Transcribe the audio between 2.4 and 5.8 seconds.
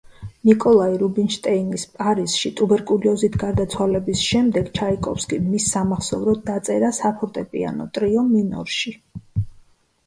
ტუბერკულიოზით გარდაცვალების შემდეგ ჩაიკოვსკიმ მის